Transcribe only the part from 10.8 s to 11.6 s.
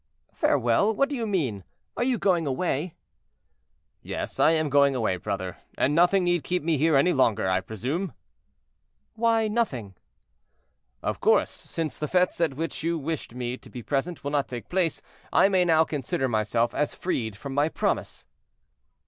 "Of course,